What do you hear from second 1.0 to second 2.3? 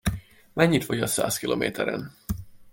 száz kilométeren?